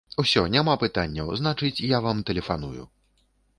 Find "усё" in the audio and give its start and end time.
0.21-0.41